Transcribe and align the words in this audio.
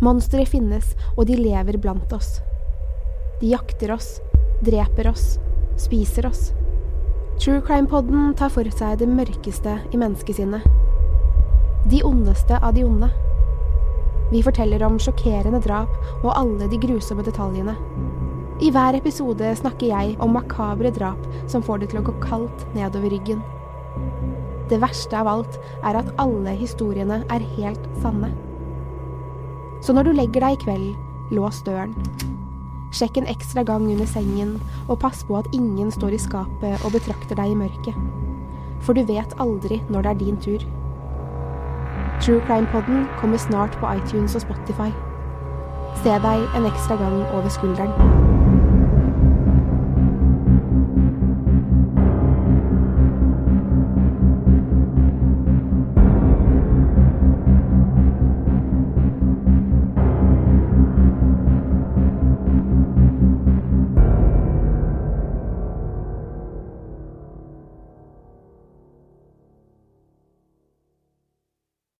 Monstre 0.00 0.46
finnes, 0.48 0.94
og 1.12 1.26
de 1.28 1.34
lever 1.36 1.76
blant 1.76 2.12
oss. 2.16 2.38
De 3.42 3.50
jakter 3.52 3.92
oss, 3.92 4.14
dreper 4.64 5.10
oss, 5.10 5.34
spiser 5.76 6.24
oss. 6.24 6.54
True 7.40 7.60
Crime-podden 7.66 8.32
tar 8.36 8.48
for 8.54 8.64
seg 8.72 8.96
det 9.02 9.10
mørkeste 9.12 9.76
i 9.92 10.00
menneskesinnet. 10.00 10.64
De 11.92 12.00
ondeste 12.04 12.56
av 12.64 12.72
de 12.78 12.86
onde. 12.88 13.10
Vi 14.32 14.40
forteller 14.46 14.86
om 14.88 14.96
sjokkerende 14.96 15.60
drap 15.68 15.92
og 16.22 16.32
alle 16.32 16.72
de 16.72 16.80
grusomme 16.80 17.24
detaljene. 17.26 17.76
I 18.64 18.72
hver 18.72 18.96
episode 18.96 19.52
snakker 19.60 19.92
jeg 19.92 20.16
om 20.20 20.32
makabre 20.36 20.92
drap 20.96 21.28
som 21.44 21.64
får 21.64 21.82
det 21.82 21.92
til 21.92 22.00
å 22.00 22.06
gå 22.08 22.16
kaldt 22.24 22.68
nedover 22.72 23.12
ryggen. 23.12 23.44
Det 24.72 24.80
verste 24.80 25.20
av 25.20 25.28
alt 25.28 25.60
er 25.84 26.00
at 26.00 26.14
alle 26.16 26.56
historiene 26.56 27.26
er 27.28 27.52
helt 27.58 27.84
sanne. 28.00 28.32
Så 29.80 29.92
når 29.96 30.08
du 30.08 30.12
legger 30.12 30.44
deg 30.44 30.58
i 30.58 30.60
kveld, 30.64 30.88
lås 31.32 31.62
døren. 31.64 31.94
Sjekk 32.92 33.20
en 33.20 33.28
ekstra 33.30 33.62
gang 33.62 33.86
under 33.86 34.06
sengen, 34.06 34.56
og 34.88 34.98
pass 35.00 35.22
på 35.24 35.38
at 35.38 35.48
ingen 35.56 35.92
står 35.94 36.16
i 36.16 36.20
skapet 36.20 36.84
og 36.84 36.92
betrakter 36.96 37.38
deg 37.38 37.52
i 37.52 37.58
mørket. 37.62 37.94
For 38.84 38.96
du 38.96 39.04
vet 39.06 39.36
aldri 39.40 39.80
når 39.88 40.02
det 40.02 40.10
er 40.10 40.20
din 40.24 40.40
tur. 40.40 40.66
True 42.20 42.42
Crime-podden 42.48 43.06
kommer 43.20 43.40
snart 43.40 43.78
på 43.80 43.94
iTunes 43.96 44.34
og 44.34 44.44
Spotify. 44.44 44.90
Se 46.02 46.18
deg 46.26 46.58
en 46.58 46.68
ekstra 46.68 46.98
gang 47.00 47.22
over 47.32 47.48
skulderen. 47.48 48.29